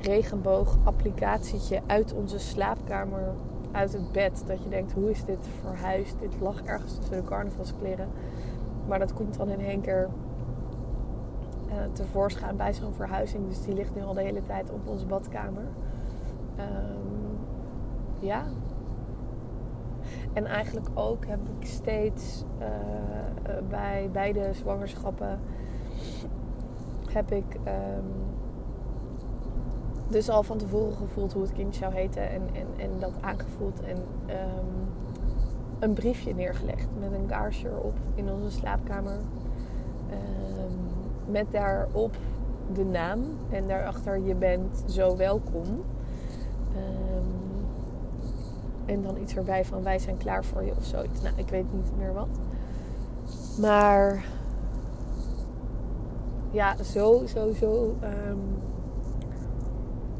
[0.00, 3.32] regenboog-applicatietje uit onze slaapkamer,
[3.72, 4.42] uit het bed.
[4.46, 6.18] Dat je denkt, hoe is dit verhuisd?
[6.20, 8.08] Dit lag ergens tussen de carnavalskleren.
[8.86, 10.08] Maar dat komt dan in één keer
[11.68, 13.48] uh, tevoorschijn bij zo'n verhuizing.
[13.48, 15.64] Dus die ligt nu al de hele tijd op onze badkamer.
[16.58, 17.09] Um,
[18.20, 18.44] ja.
[20.32, 22.66] En eigenlijk ook heb ik steeds uh,
[23.68, 25.40] bij beide zwangerschappen
[27.12, 28.04] heb ik um,
[30.08, 33.80] dus al van tevoren gevoeld hoe het kind zou heten en, en, en dat aangevoeld.
[33.80, 34.88] En um,
[35.78, 39.18] een briefje neergelegd met een kaarsje erop in onze slaapkamer.
[40.10, 42.16] Um, met daarop
[42.72, 45.64] de naam en daarachter je bent zo welkom.
[48.90, 51.22] En dan iets erbij van wij zijn klaar voor je of zoiets.
[51.22, 52.28] Nou, ik weet niet meer wat.
[53.58, 54.24] Maar
[56.50, 57.96] ja, zo, zo, zo,
[58.28, 58.40] um,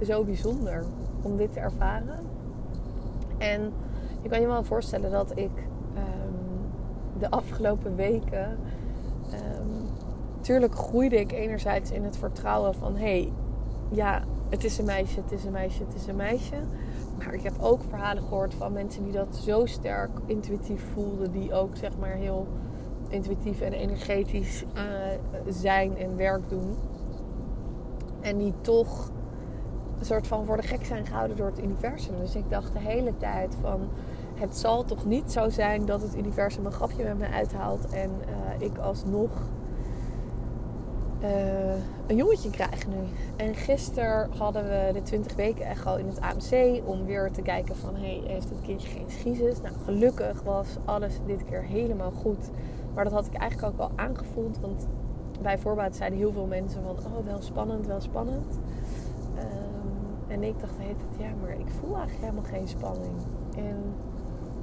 [0.03, 0.85] zo bijzonder
[1.23, 2.19] om dit te ervaren.
[3.39, 3.73] En
[4.23, 6.35] je kan je wel voorstellen dat ik um,
[7.19, 8.59] de afgelopen weken.
[9.33, 9.89] Um,
[10.41, 13.33] tuurlijk groeide ik enerzijds in het vertrouwen van hé, hey,
[13.91, 16.57] ja, het is een meisje, het is een meisje, het is een meisje.
[17.25, 21.55] Maar ik heb ook verhalen gehoord van mensen die dat zo sterk intuïtief voelden, die
[21.55, 22.47] ook zeg maar heel
[23.09, 24.83] intuïtief en energetisch uh,
[25.49, 26.77] zijn en werk doen.
[28.21, 29.11] En die toch
[29.99, 32.15] een soort van voor de gek zijn gehouden door het universum.
[32.21, 33.89] Dus ik dacht de hele tijd van
[34.35, 38.11] het zal toch niet zo zijn dat het universum een grapje met me uithaalt en
[38.11, 39.31] uh, ik alsnog
[41.23, 41.73] uh,
[42.07, 42.97] een jongetje krijg nu.
[43.37, 47.77] En gisteren hadden we de 20 weken echo in het AMC om weer te kijken
[47.77, 49.61] van hey, heeft het kindje geen schiezes?
[49.61, 52.51] Nou, gelukkig was alles dit keer helemaal goed.
[52.95, 54.87] Maar dat had ik eigenlijk ook wel aangevoeld, want
[55.43, 58.59] bij voorbaat zeiden heel veel mensen van oh wel spannend, wel spannend.
[59.39, 63.15] Um, en ik dacht heet het ja, maar ik voel eigenlijk helemaal geen spanning.
[63.57, 63.77] En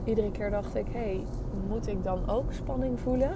[0.03, 1.23] iedere keer dacht ik, hé, hey,
[1.67, 3.31] moet ik dan ook spanning voelen?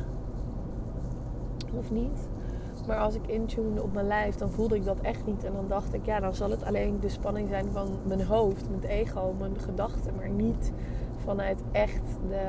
[1.78, 2.30] Of niet?
[2.88, 5.44] Maar als ik intune op mijn lijf, dan voelde ik dat echt niet.
[5.44, 8.70] En dan dacht ik, ja, dan zal het alleen de spanning zijn van mijn hoofd,
[8.70, 10.16] mijn ego, mijn gedachten.
[10.16, 10.72] Maar niet
[11.18, 12.46] vanuit echt de...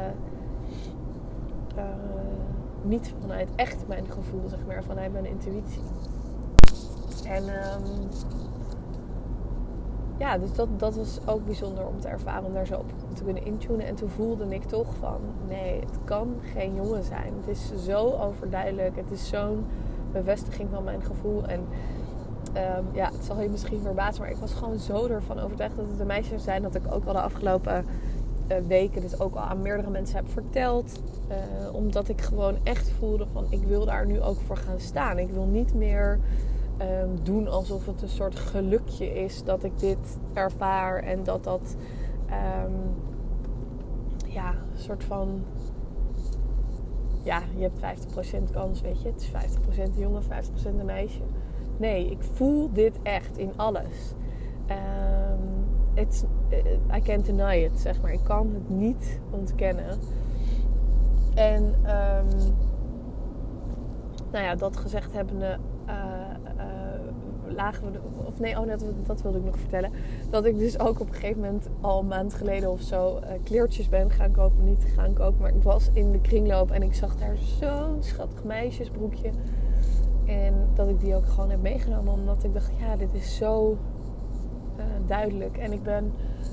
[1.77, 1.83] Uh,
[2.83, 5.83] niet vanuit echt mijn gevoel, zeg maar, vanuit mijn intuïtie.
[7.25, 8.09] En um,
[10.18, 13.25] ja, dus dat, dat was ook bijzonder om te ervaren, om daar zo op te
[13.25, 13.87] kunnen intunen.
[13.87, 17.33] En toen voelde ik toch van, nee, het kan geen jongen zijn.
[17.40, 18.97] Het is zo overduidelijk.
[18.97, 19.64] Het is zo'n
[20.12, 21.46] bevestiging van mijn gevoel.
[21.46, 21.61] En
[22.57, 25.88] um, ja, het zal je misschien verbazen, maar ik was gewoon zo ervan overtuigd dat
[25.90, 26.62] het een meisje zou zijn.
[26.62, 27.85] Dat ik ook al de afgelopen
[28.48, 31.01] uh, weken dus ook al aan meerdere mensen heb verteld.
[31.31, 35.18] Uh, omdat ik gewoon echt voelde van, ik wil daar nu ook voor gaan staan.
[35.18, 36.18] Ik wil niet meer
[36.81, 41.77] um, doen alsof het een soort gelukje is dat ik dit ervaar en dat dat
[42.64, 42.94] um,
[44.27, 45.42] ja, een soort van.
[47.22, 47.78] Ja, je hebt
[48.48, 49.08] 50% kans, weet je.
[49.08, 50.26] Het is 50% een jongen, 50%
[50.64, 51.20] een meisje.
[51.76, 54.14] Nee, ik voel dit echt in alles.
[54.70, 56.24] Um, it's,
[56.96, 58.12] I can't deny it, zeg maar.
[58.12, 59.98] Ik kan het niet ontkennen.
[61.35, 62.54] En um,
[64.30, 65.58] nou ja, dat gezegd hebbende,
[65.88, 65.94] uh,
[66.56, 66.64] uh,
[67.53, 67.99] lagen we...
[68.27, 69.91] of nee, oh, dat, dat wilde ik nog vertellen.
[70.31, 73.19] Dat ik dus ook op een gegeven moment al een maand geleden of zo...
[73.19, 74.65] Uh, kleertjes ben gaan kopen.
[74.65, 78.45] Niet gaan kopen, maar ik was in de kringloop en ik zag daar zo'n schattig
[78.45, 79.31] meisjesbroekje.
[80.27, 82.12] En dat ik die ook gewoon heb meegenomen.
[82.12, 83.77] Omdat ik dacht, ja, dit is zo
[85.07, 85.57] duidelijk.
[85.57, 86.12] En ik ben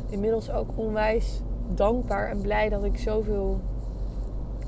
[0.09, 1.41] inmiddels ook onwijs
[1.75, 3.59] dankbaar en blij dat ik zoveel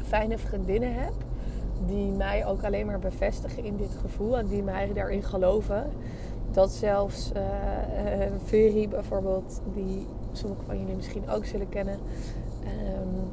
[0.04, 1.14] fijne vriendinnen heb.
[1.86, 5.92] Die mij ook alleen maar bevestigen in dit gevoel en die mij daarin geloven.
[6.52, 7.32] Dat zelfs
[8.52, 12.00] uh, bijvoorbeeld, die sommigen van jullie misschien ook zullen kennen.
[12.64, 13.30] Um,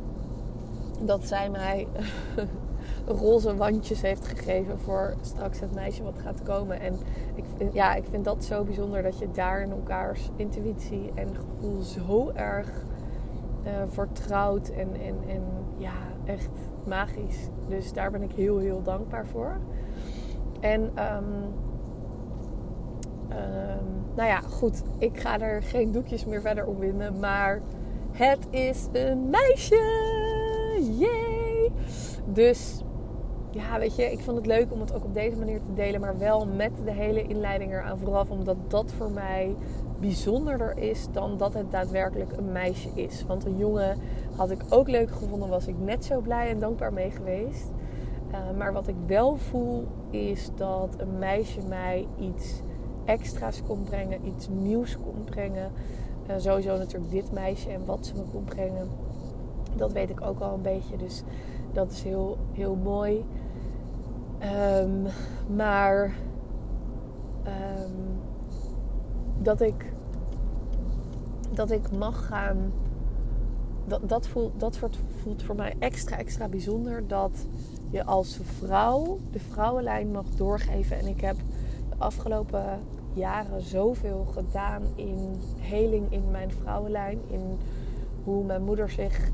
[1.06, 1.86] dat zij mij
[3.22, 6.80] roze wandjes heeft gegeven voor straks het meisje wat gaat komen.
[6.80, 6.98] En
[7.34, 11.82] ik ja, ik vind dat zo bijzonder dat je daar in elkaars intuïtie en gevoel
[11.82, 12.84] zo erg
[13.66, 14.68] uh, vertrouwt.
[14.68, 15.42] En, en, en
[15.76, 15.92] ja,
[16.28, 16.48] echt
[16.84, 17.48] magisch.
[17.68, 19.56] Dus daar ben ik heel, heel dankbaar voor.
[20.60, 21.34] En um,
[23.30, 24.82] um, nou ja, goed.
[24.98, 27.18] Ik ga er geen doekjes meer verder om winnen.
[27.18, 27.60] Maar
[28.12, 29.82] het is een meisje!
[30.98, 31.70] Yay!
[32.32, 32.82] Dus
[33.50, 36.00] ja, weet je, ik vond het leuk om het ook op deze manier te delen.
[36.00, 38.30] Maar wel met de hele inleiding eraan vooraf.
[38.30, 39.54] Omdat dat voor mij
[40.00, 43.24] bijzonderder is dan dat het daadwerkelijk een meisje is.
[43.26, 43.98] Want een jongen
[44.38, 47.70] had ik ook leuk gevonden, was ik net zo blij en dankbaar mee geweest.
[48.30, 52.62] Uh, maar wat ik wel voel is dat een meisje mij iets
[53.04, 55.70] extra's kon brengen, iets nieuws kon brengen.
[56.30, 58.88] Uh, sowieso natuurlijk dit meisje en wat ze me kon brengen.
[59.76, 61.22] Dat weet ik ook al een beetje, dus
[61.72, 63.24] dat is heel, heel mooi.
[64.76, 65.06] Um,
[65.56, 66.14] maar
[67.46, 68.20] um,
[69.38, 69.92] dat ik
[71.50, 72.72] dat ik mag gaan.
[73.88, 74.78] Dat, dat, voelt, dat
[75.22, 77.06] voelt voor mij extra, extra bijzonder.
[77.06, 77.32] Dat
[77.90, 80.98] je als vrouw de vrouwenlijn mag doorgeven.
[80.98, 81.36] En ik heb
[81.88, 82.78] de afgelopen
[83.12, 87.18] jaren zoveel gedaan in heling in mijn vrouwenlijn.
[87.30, 87.58] In
[88.24, 89.30] hoe mijn moeder zich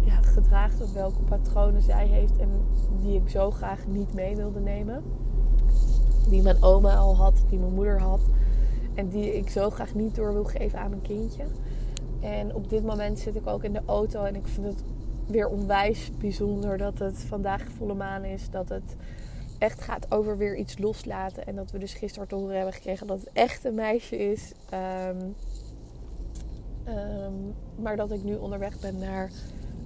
[0.00, 2.48] ja, gedraagt, op welke patronen zij heeft en
[3.00, 5.02] die ik zo graag niet mee wilde nemen.
[6.28, 8.20] Die mijn oma al had, die mijn moeder had.
[8.94, 11.44] En die ik zo graag niet door wil geven aan mijn kindje.
[12.22, 14.82] En op dit moment zit ik ook in de auto en ik vind het
[15.26, 18.50] weer onwijs bijzonder dat het vandaag volle maan is.
[18.50, 18.96] Dat het
[19.58, 21.46] echt gaat over weer iets loslaten.
[21.46, 24.52] En dat we dus gisteren te horen hebben gekregen dat het echt een meisje is.
[25.08, 25.34] Um,
[26.94, 29.30] um, maar dat ik nu onderweg ben naar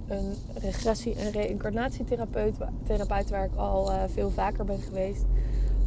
[0.07, 5.25] een regressie- en reïncarnatietherapeut therapeut waar ik al uh, veel vaker ben geweest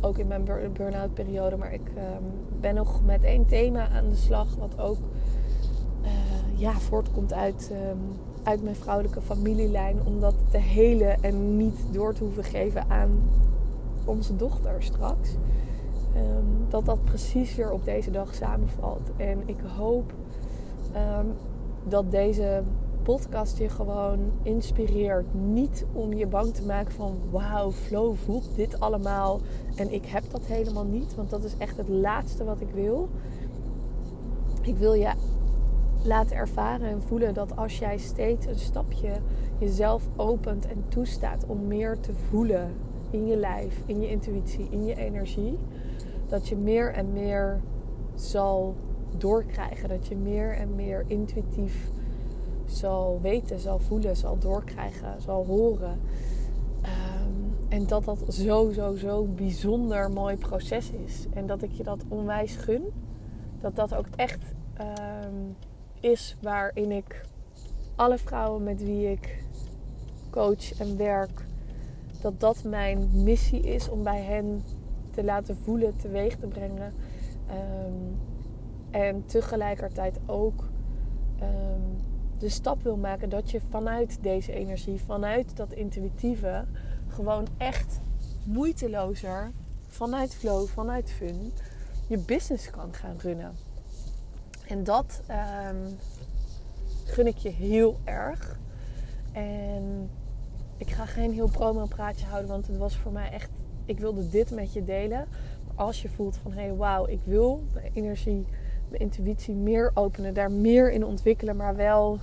[0.01, 1.57] ook in mijn burn-out periode.
[1.57, 2.23] Maar ik ehm,
[2.61, 4.55] ben nog met één thema aan de slag.
[4.55, 4.99] Wat ook
[6.61, 7.99] ja, voortkomt uit, um,
[8.43, 9.99] uit mijn vrouwelijke familielijn.
[10.05, 13.11] Om dat te helen en niet door te hoeven geven aan
[14.05, 15.31] onze dochter straks.
[16.17, 19.11] Um, dat dat precies weer op deze dag samenvalt.
[19.17, 20.13] En ik hoop
[21.85, 22.63] dat deze
[23.03, 25.35] podcast je gewoon inspireert.
[25.35, 29.41] Niet om je bang te maken van wauw, Flow voelt dit allemaal
[29.75, 31.15] en ik heb dat helemaal niet.
[31.15, 33.09] Want dat is echt het laatste wat ik wil.
[34.63, 35.13] Ik wil je
[36.05, 39.13] laten ervaren en voelen dat als jij steeds een stapje
[39.59, 42.75] jezelf opent en toestaat om meer te voelen
[43.11, 45.59] in je lijf, in je intuïtie, in je energie,
[46.29, 47.61] dat je meer en meer
[48.15, 48.75] zal
[49.17, 49.89] doorkrijgen.
[49.89, 51.91] Dat je meer en meer intuïtief
[52.65, 56.01] zal weten, zal voelen, zal doorkrijgen, zal horen.
[56.83, 61.27] Um, en dat dat zo, zo, zo bijzonder mooi proces is.
[61.35, 62.83] En dat ik je dat onwijs gun.
[63.61, 65.57] Dat dat ook echt um,
[66.01, 67.21] is waarin ik
[67.95, 69.45] alle vrouwen met wie ik
[70.31, 71.45] coach en werk,
[72.21, 74.65] dat dat mijn missie is om bij hen
[75.11, 76.95] te laten voelen, teweeg te brengen.
[77.51, 78.19] Um,
[78.91, 80.69] en tegelijkertijd ook
[81.43, 81.97] um,
[82.39, 86.65] de stap wil maken dat je vanuit deze energie, vanuit dat intuïtieve,
[87.09, 88.01] gewoon echt
[88.45, 89.51] moeitelozer,
[89.89, 91.53] vanuit flow, vanuit fun,
[92.07, 93.53] je business kan gaan runnen.
[94.71, 95.99] En dat um,
[97.05, 98.59] gun ik je heel erg.
[99.33, 100.11] En
[100.77, 103.51] ik ga geen heel promo praatje houden, want het was voor mij echt.
[103.85, 105.29] Ik wilde dit met je delen.
[105.67, 108.47] Maar als je voelt van hé, hey, wauw, ik wil mijn energie
[108.91, 112.19] mijn intuïtie meer openen, daar meer in ontwikkelen, maar wel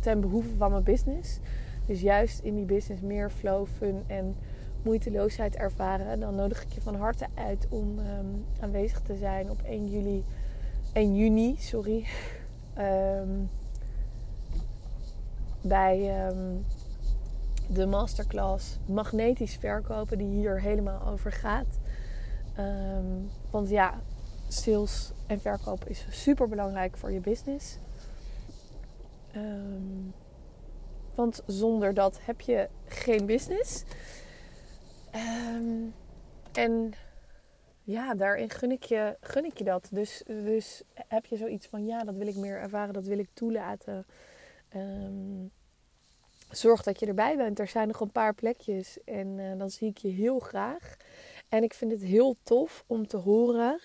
[0.00, 1.38] ten behoeve van mijn business.
[1.86, 4.36] Dus juist in die business meer flow, fun en
[4.82, 6.20] moeiteloosheid ervaren.
[6.20, 8.26] Dan nodig ik je van harte uit om ehm,
[8.60, 10.24] aanwezig te zijn op 1 juli.
[10.98, 12.06] 1 juni, sorry.
[12.74, 13.28] Ehm,
[15.60, 16.56] bij ehm,
[17.68, 21.78] de masterclass Magnetisch Verkopen, die hier helemaal over gaat.
[23.50, 24.00] want ja,
[24.48, 27.78] sales en verkopen is super belangrijk voor je business.
[31.14, 33.84] Want zonder dat heb je geen business.
[36.52, 36.94] En
[37.88, 39.88] ja, daarin gun ik je, gun ik je dat.
[39.90, 43.28] Dus, dus heb je zoiets van ja, dat wil ik meer ervaren, dat wil ik
[43.34, 44.06] toelaten.
[44.76, 45.50] Um,
[46.50, 47.58] zorg dat je erbij bent.
[47.58, 50.96] Er zijn nog een paar plekjes en uh, dan zie ik je heel graag.
[51.48, 53.80] En ik vind het heel tof om te horen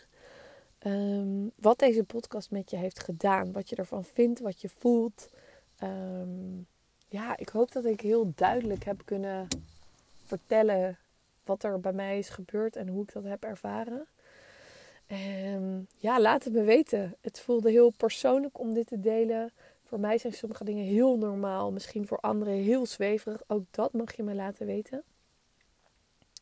[0.80, 3.52] um, wat deze podcast met je heeft gedaan.
[3.52, 5.30] Wat je ervan vindt, wat je voelt.
[5.84, 6.68] Um,
[7.08, 9.48] ja, ik hoop dat ik heel duidelijk heb kunnen
[10.26, 10.98] vertellen
[11.46, 14.08] wat er bij mij is gebeurd en hoe ik dat heb ervaren.
[15.06, 17.16] En ja, laat het me weten.
[17.22, 19.52] Het voelde heel persoonlijk om dit te delen.
[19.84, 23.44] Voor mij zijn sommige dingen heel normaal, misschien voor anderen heel zweverig.
[23.48, 25.04] Ook dat mag je me laten weten.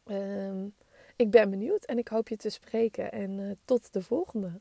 [0.06, 0.74] Um,
[1.16, 3.12] ik ben benieuwd en ik hoop je te spreken.
[3.12, 4.60] En uh, tot de volgende.